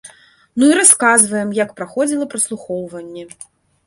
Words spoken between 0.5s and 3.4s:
Ну і расказваем, як праходзіла праслухоўванне.